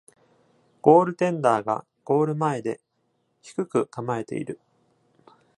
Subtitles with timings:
[0.81, 2.81] ゴールテンダーがゴール前で
[3.43, 4.59] 低く構えている。